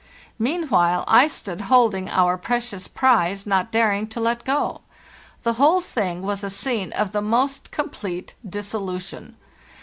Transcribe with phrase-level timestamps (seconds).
[0.39, 4.81] Meanwhile I stood holding our precious prize, not daring to let go.
[5.43, 9.35] The whole thing was a scene of the most complete dissolution.